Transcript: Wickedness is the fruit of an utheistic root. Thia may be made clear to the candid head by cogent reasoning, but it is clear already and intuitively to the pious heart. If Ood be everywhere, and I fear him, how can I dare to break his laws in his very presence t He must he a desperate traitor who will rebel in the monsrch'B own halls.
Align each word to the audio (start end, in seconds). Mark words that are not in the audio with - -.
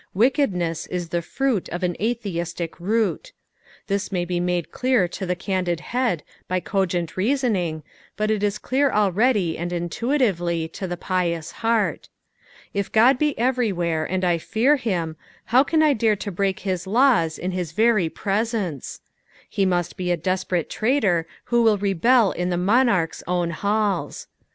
Wickedness 0.15 0.87
is 0.87 1.09
the 1.09 1.21
fruit 1.21 1.69
of 1.69 1.83
an 1.83 1.95
utheistic 1.99 2.79
root. 2.79 3.33
Thia 3.85 3.99
may 4.11 4.25
be 4.25 4.39
made 4.39 4.71
clear 4.71 5.07
to 5.09 5.27
the 5.27 5.35
candid 5.35 5.79
head 5.79 6.23
by 6.47 6.59
cogent 6.59 7.15
reasoning, 7.15 7.83
but 8.17 8.31
it 8.31 8.41
is 8.41 8.57
clear 8.57 8.89
already 8.91 9.59
and 9.59 9.71
intuitively 9.71 10.67
to 10.69 10.87
the 10.87 10.97
pious 10.97 11.51
heart. 11.51 12.09
If 12.73 12.89
Ood 12.97 13.19
be 13.19 13.37
everywhere, 13.37 14.03
and 14.03 14.25
I 14.25 14.39
fear 14.39 14.75
him, 14.77 15.17
how 15.45 15.63
can 15.63 15.83
I 15.83 15.93
dare 15.93 16.15
to 16.15 16.31
break 16.31 16.61
his 16.61 16.87
laws 16.87 17.37
in 17.37 17.51
his 17.51 17.71
very 17.71 18.09
presence 18.09 19.01
t 19.05 19.09
He 19.51 19.65
must 19.67 19.93
he 19.99 20.09
a 20.09 20.17
desperate 20.17 20.67
traitor 20.71 21.27
who 21.43 21.61
will 21.61 21.77
rebel 21.77 22.31
in 22.31 22.49
the 22.49 22.57
monsrch'B 22.57 23.21
own 23.27 23.51
halls. 23.51 24.25